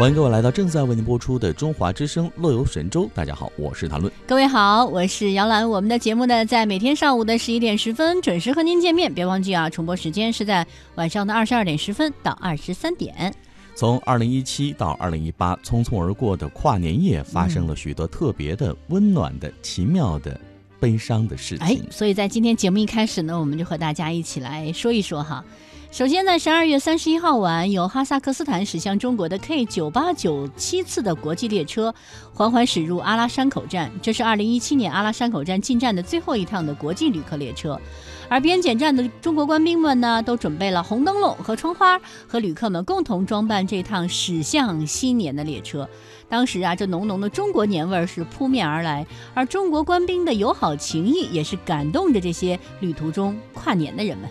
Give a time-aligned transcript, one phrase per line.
[0.00, 3.04] 欢迎各位来到正在为您播出的《中华之声·乐游神州》。
[3.12, 4.10] 大家好，我是谭论。
[4.26, 5.68] 各位好，我是姚兰。
[5.68, 9.12] 我们的节目呢，在每天上午的十一点十分准时和您见面。
[9.12, 13.30] 别忘记啊，重播时间是在晚上的二十二点十分到二十三点。
[13.74, 20.40] 从二零一七到二零一八，匆匆而过的跨年夜，发生了许多特别的、温暖的、奇妙的、
[20.80, 21.66] 悲伤的事情。
[21.66, 25.44] 哎，所以在今天节目一开始呢，我们就和大家一起来说一说哈。
[25.90, 31.92] 首先，在十二月三十一号晚，由哈萨克斯坦驶向中国的 K 九八九七次的国际列车
[32.32, 33.90] 缓缓驶入阿拉山口站。
[34.00, 37.78] 这是二零一七年阿拉山口站进站的最后一趟的国际旅客列车。
[38.28, 45.88] 而边检站的中国官兵们呢，都准备了红灯笼和窗花，和旅客们共同装扮这趟驶向新年的列车。
[46.28, 54.30] 当时啊，这浓浓的中国年味儿是扑面而来，而中国官兵的友好情谊也是感动着这些旅途中跨年的人们。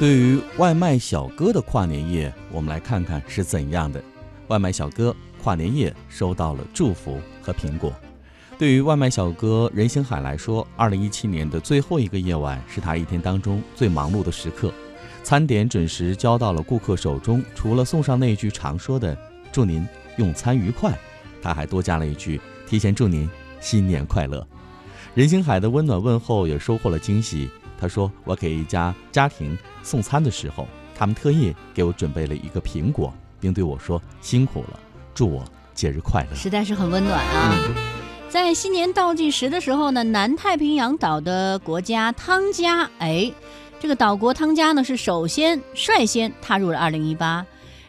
[0.00, 4.02] 对于外卖小哥的跨年夜，我们来看看是怎样的。
[4.48, 7.92] 外卖小哥跨年夜收到了祝福和苹果。
[8.58, 14.72] 对于外卖小哥任星海来说，二零一七年的最后一个夜晚是他一天当中最忙碌的时刻。
[15.22, 19.14] 餐点准时交到了顾客手中，除了送上那句常说的
[19.52, 20.98] “祝您用餐愉快”，
[21.42, 23.28] 他还多加了一句“提前祝您
[23.60, 24.48] 新年快乐”。
[25.14, 27.50] 任星海的温暖问候也收获了惊喜。
[27.80, 34.78] 他说：“我给一家家庭送餐的时候，他们特意给我准备了一个苹果，并对我说辛苦了，
[35.14, 35.42] 祝我
[35.74, 37.56] 节日快乐。”实在是很温暖啊！
[38.28, 43.32] 在新年倒计时的时候呢，南太平洋岛的国家汤加，哎，
[43.80, 47.44] 这个岛国汤加呢是首先率先踏入了二零一八。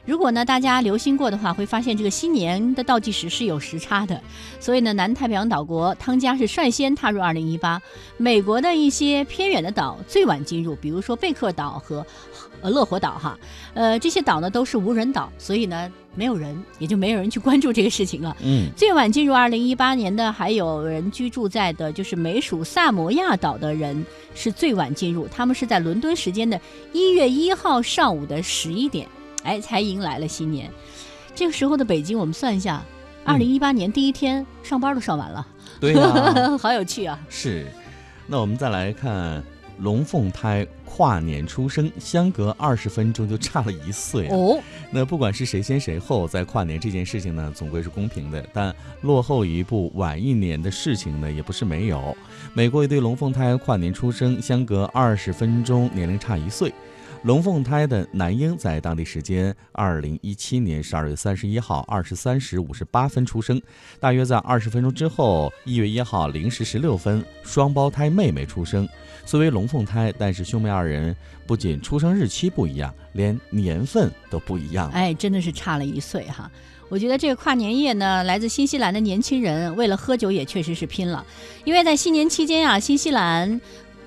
[0.06, 4.20] 如果呢，大家留心过的话，会发现这个新年的倒计时是有时差的。
[4.60, 7.80] 所以呢，南太平洋岛国汤加是率先踏入2018，
[8.18, 12.06] 美国的一些偏远的岛最晚进入，比如说贝克岛和
[12.62, 13.38] 呃乐活岛哈，
[13.76, 18.36] 呃这些岛呢都是无人岛，所以呢没有人，也就没有人去关注这个事情了。
[18.44, 24.04] 嗯，最晚进入2018年的还有人居住在的就是美属萨摩亚岛的人
[24.34, 26.60] 是最晚进入，他们是在伦敦时间的
[26.92, 29.08] 一月一号上午的十一点。
[29.44, 30.70] 哎，才迎来了新年。
[31.34, 32.84] 这个时候的北京，我们算一下，
[33.24, 35.48] 二零一八年第一天上班都上完了。
[35.80, 37.20] 对呀， 好有趣啊！
[37.30, 37.66] 是。
[38.28, 39.44] 那我们再来看
[39.80, 44.60] 龙凤胎跨年出生，相隔二十分钟就差了一岁哦。
[44.92, 48.46] 那不管是谁先谁后，在跨年这件事情呢，总归是公平的。
[48.54, 52.16] 但落后一步、晚一年的事情呢，也不是没有。
[52.54, 56.72] 美国一对龙凤胎跨年出生，相隔二十分钟，年龄差一岁。
[57.24, 63.62] 龙凤胎的男婴在当地时间二零一七年十二月三十一号二十三时五十八分出生，
[64.00, 68.90] 大约在二十分钟之后，一月一号零时十六分，双胞胎妹妹出生。
[69.24, 71.16] 虽为龙凤胎，但是兄妹二人
[71.46, 74.90] 不仅出生日期不一样，连年份都不一样。
[74.90, 76.50] 哎，真的是差了一岁哈！
[76.90, 81.24] 我觉得这个跨年夜呢，来自新西兰的年轻人为了喝酒也确实是拼了，
[81.66, 83.62] 因为在新年期间啊，新西兰。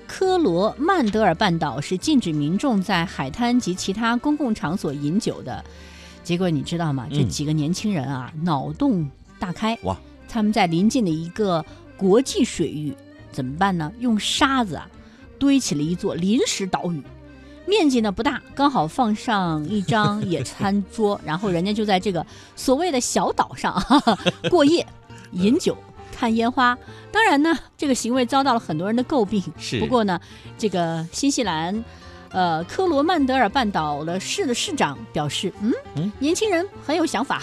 [0.07, 5.63] 科罗曼德尔半岛是禁止民众在海滩及其他公共场所饮酒的。
[6.23, 7.07] 结果你知道吗？
[7.11, 9.97] 这几个年轻人啊，脑洞大开哇！
[10.27, 11.63] 他们在临近的一个
[11.95, 12.95] 国际水域
[13.31, 13.91] 怎么办呢？
[13.99, 14.89] 用沙子啊
[15.37, 17.01] 堆起了一座临时岛屿，
[17.67, 23.79] 面积呢不大，刚好放上一张野餐桌， 然后人家就在这个所谓的小岛上
[24.49, 24.85] 过夜
[25.31, 25.77] 饮酒。
[26.15, 26.77] 看烟花，
[27.11, 29.43] 当然呢，这个行为遭到了很多人的诟病。
[29.57, 30.19] 是，不过呢，
[30.57, 31.83] 这个新西兰，
[32.29, 37.41] 呃，科罗曼德尔半岛的市的市长表示，嗯嗯，年轻人很有想法，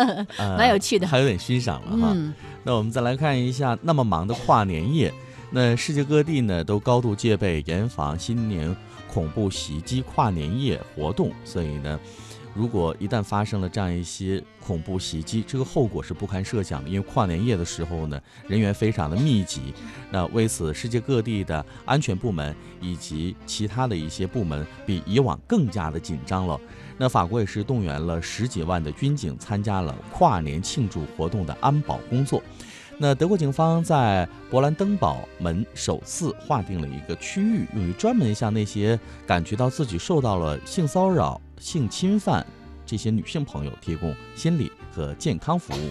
[0.58, 2.16] 蛮有趣的，还有点欣赏了哈。
[2.62, 5.12] 那我们再来看一下，那么忙的跨年夜，
[5.50, 8.76] 那世界各地呢都高度戒备，严防新年
[9.12, 11.98] 恐怖袭击跨年夜活动，所以呢。
[12.52, 16.88] 如果一旦发生了这样一些恐怖袭击，这个后果是不堪设想的。
[16.88, 19.72] 因为跨年夜的时候呢，人员非常的密集，
[20.10, 26.60] 那为此，世界各地的安全部门以及其他的一些部门比以往更加的紧张了。
[26.98, 32.42] 那法国也是动员了十几万的军警参加了跨年庆祝活动的安保工作。
[32.98, 41.40] 那德国警方在勃兰登堡门首次划定了一个区域，用于专门向那些感觉到自己受到了性骚扰。
[41.60, 42.44] 性侵犯
[42.84, 45.90] 这些女性朋友提供心理和健康服务。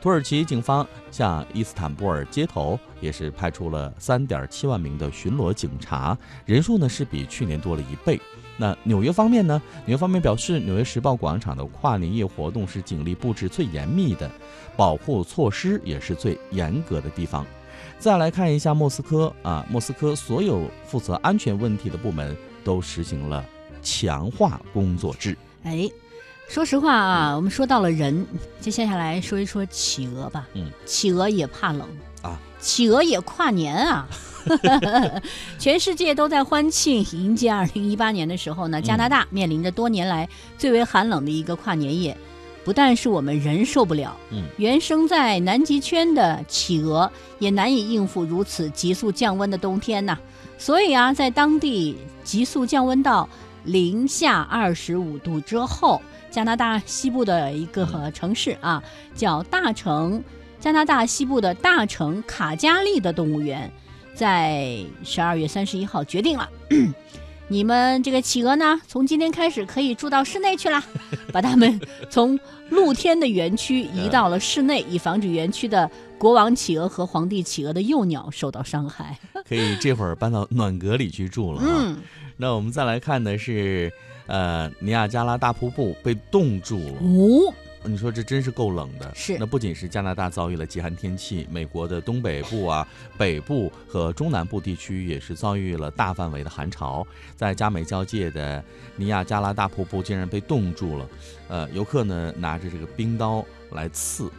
[0.00, 8.20] 土耳其警方向伊斯坦布尔街头也是派出了三点七万名的巡逻警察，人数呢是比去年多了一倍。
[8.56, 9.62] 那纽约方面呢？
[9.86, 14.28] 纽约方面表示，纽约时报广场的跨年夜活动是警力布置最严密的，
[14.76, 17.46] 保护措施也是最严格的地方。
[17.98, 23.44] 再来看一下莫斯科啊，莫斯科所有负责安全问题的部门都实行了。
[23.82, 25.36] 强化工作制。
[25.64, 25.90] 哎，
[26.48, 28.26] 说实话啊，我们说到了人，
[28.60, 30.48] 接下来说一说企鹅吧。
[30.54, 31.86] 嗯，企鹅也怕冷
[32.22, 34.08] 啊，企鹅也跨年啊。
[35.56, 40.28] 全世界都在欢庆迎接二零一八年的时候呢，加拿大面临着多年来
[40.58, 42.16] 最为寒冷的一个跨年夜。
[42.64, 50.18] 不但是我们人受不了，嗯，原生在南极圈的企鹅也难以应付如此急速降温的冬天呐。
[50.58, 53.28] 所以啊，在当地急速降温到
[53.64, 56.00] 零下二十五度之后，
[56.30, 58.82] 加拿大西部的一个城市啊，
[59.14, 60.22] 叫大城，
[60.58, 63.70] 加拿大西部的大城卡加利的动物园，
[64.14, 66.48] 在十二月三十一号决定了。
[67.48, 70.82] 你们这个企鹅呢，从今天开始可以住到室内去了，
[71.32, 71.78] 把它们
[72.08, 72.38] 从
[72.70, 79.18] 露天的园区移到了室内，以防止园区的国王企鹅和皇帝企鹅的幼鸟受到伤害。
[79.52, 81.94] 可以这会儿搬到暖阁里去住了啊。
[82.38, 83.92] 那我们再来看的是，
[84.26, 86.94] 呃，尼亚加拉大瀑布被冻住了。
[87.02, 87.54] 哦。
[87.84, 89.36] 你说这真是够冷的，是。
[89.38, 92.88] 那不仅是加拿大遭遇了极寒天气，美国的东北部啊、
[93.18, 97.06] 北部和中南部地区也是遭遇了大范围的寒潮。
[97.36, 98.64] 在加美交界的
[98.96, 101.08] 尼亚加拉大瀑布竟然被冻住了，
[101.48, 104.32] 呃，游客呢拿着这个冰刀来刺，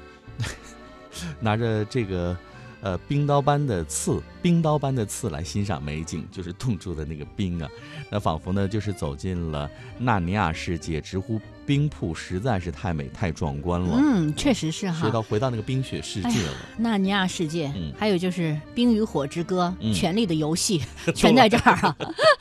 [1.40, 2.36] 拿着这个。
[2.84, 7.70] 呃，冰刀般的刺，冰刀般的刺来欣赏美景，就是冻住的那个冰啊，
[8.12, 13.98] 那仿佛呢就是走进了纳尼亚世界，直呼冰瀑实在是太美太壮观了。
[13.98, 16.54] 嗯，确实是哈，回到回到那个冰雪世界了。
[16.78, 20.82] 纳尼亚世界，嗯，还有就是《冰与火之歌》《权力的游戏》
[21.16, 21.96] 全在这儿啊。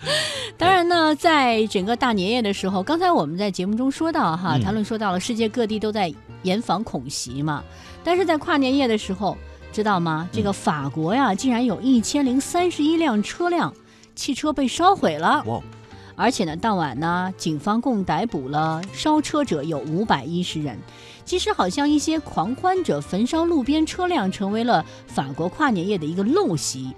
[0.59, 6.13] 当然呢，在整个大年夜的时候，刚才我们在节目中说到哈，谈论说到了世界各地都在
[6.43, 7.63] 严防恐袭嘛，
[8.03, 9.39] 但是在跨年夜的时候。
[9.73, 10.29] 知道吗？
[10.31, 13.75] 这个法国呀，竟然有一千零三十一辆车辆、
[14.15, 15.43] 汽车被烧毁了。
[15.47, 15.61] 哇！
[16.15, 20.79] 而且呢，当晚呢，警方共逮捕了烧车者有五百一十人。
[21.25, 26.95] 其实，好像一些狂欢者焚烧路边车辆，成为了法国跨年夜的一个陋习。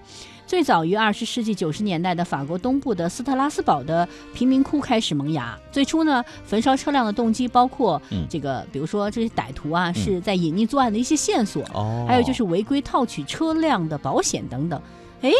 [0.46, 5.58] 最早于二十世纪九十年代的法国东部的斯特拉斯堡的贫民窟开始萌芽。
[5.72, 11.64] 最初呢，焚烧车辆的动机包括这个，比如说这些歹徒啊是在隐匿作案的一些线索，
[12.06, 14.80] 还有就是违规套取车辆的保险等等。
[15.22, 15.30] 哎，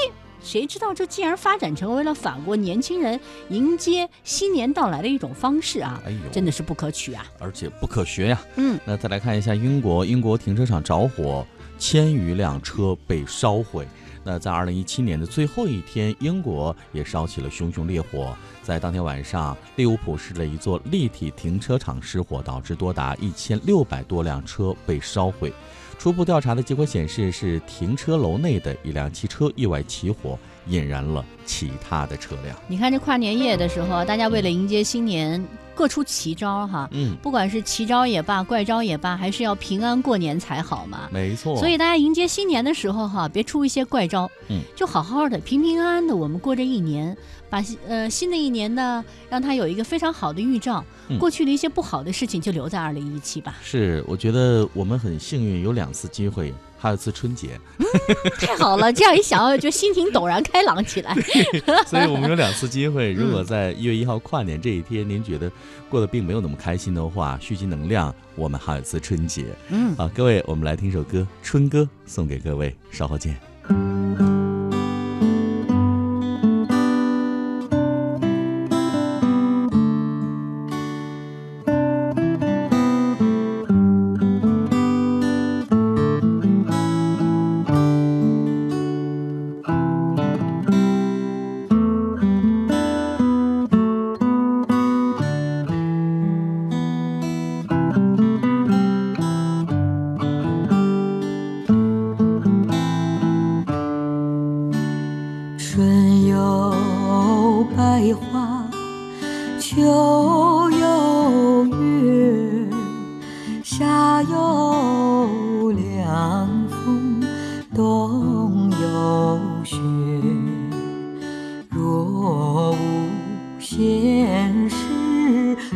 [0.45, 3.19] 谁知道这竟然发展成为了法国年轻人
[3.49, 5.99] 迎接新年到来的一种方式啊！
[6.05, 8.41] 哎呦，真的是不可取啊，而且不可学呀。
[8.57, 11.47] 嗯，那再来看一下英国，英国停车场着火，
[11.79, 13.89] 千余辆车被烧毁。
[14.23, 18.37] 那在二零一七年的最后一天，英国也烧起了熊熊烈火。
[18.63, 25.53] 在当天晚上，利物浦市的一座立体停车场失火，导致多达一千六百多辆车被烧毁。
[25.99, 32.57] 初步调查的结果显示，是停车楼内的一辆汽车意外起火，引燃了其他的车辆。
[32.69, 35.43] 你看，这跨年夜的时候，大家为了迎接新年。
[35.75, 41.09] 各出奇招哈，嗯，不管是奇招也罢，怪招也罢，还是要平安过年才好嘛。
[41.13, 41.57] 没错。
[41.57, 47.17] 所以大家迎接新年的时候哈，别出一些怪招，嗯，就好好的平平安安的我们过这一年，
[47.51, 50.85] 把呃新的一年呢，让它有一个非常好的预兆。
[51.19, 53.57] 过去的一些不好的事情就留在二零一七吧。
[53.63, 56.55] 是，我觉得我们很幸运，有两次机会。
[56.77, 57.59] 还有次春节，
[58.39, 58.93] 太好了！
[58.93, 61.17] 这样一想，就心情陡然开朗起来。
[61.89, 65.51] 所以我们有两次机会，如果在一月一号跨年这一天，您觉得
[65.89, 69.47] 过得并没有那么开心的话，蓄积能量，我们还有次春节。
[69.69, 73.54] 嗯，好，各位，我们来听首歌《春歌》，送给各位，稍后见。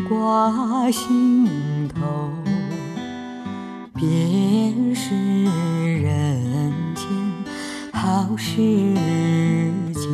[0.08, 1.46] 挂心
[1.88, 2.00] 头，
[3.94, 5.14] 便是
[6.02, 7.04] 人间
[7.92, 8.56] 好时
[9.92, 10.08] 节。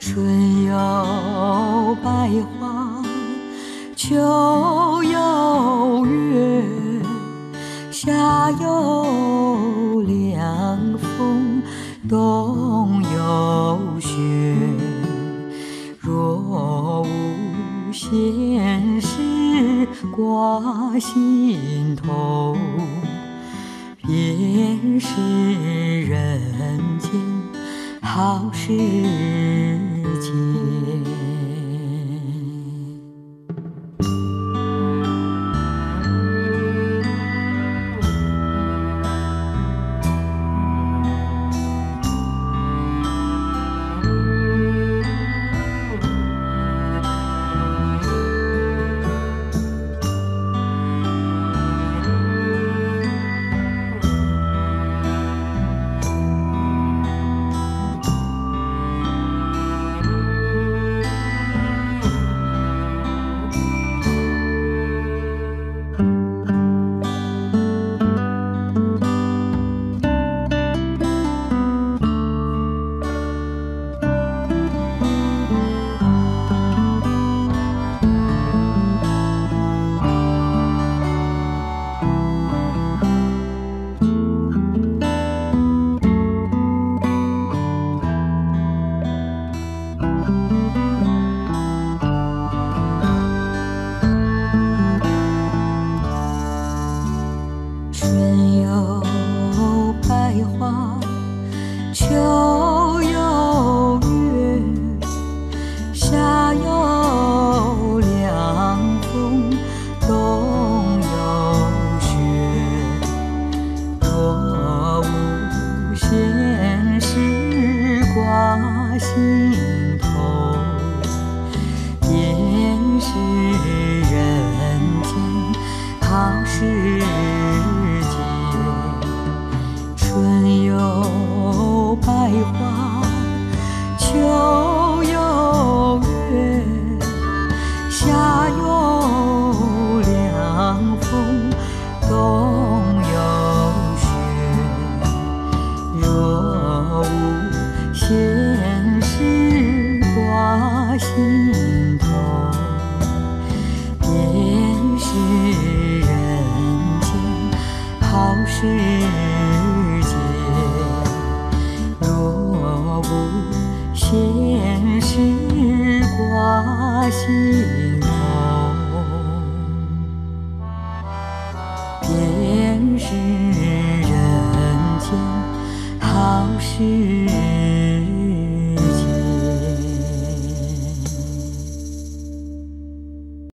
[0.00, 3.04] 春有百花，
[3.94, 4.14] 秋
[5.02, 6.64] 有月，
[7.90, 11.62] 夏有凉风，
[12.08, 14.16] 冬有雪。
[18.08, 19.08] 闲事
[20.12, 22.56] 挂心头，
[24.06, 25.10] 便是
[26.02, 27.10] 人间
[28.00, 28.68] 好时
[30.20, 31.15] 节。